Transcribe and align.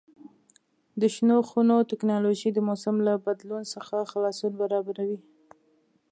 د 1.01 1.01
شنو 1.15 1.37
خونو 1.49 1.75
تکنالوژي 1.91 2.49
د 2.53 2.59
موسم 2.67 2.95
له 3.07 3.13
بدلون 3.25 3.63
څخه 3.73 3.95
خلاصون 4.11 4.51
برابروي. 4.61 5.19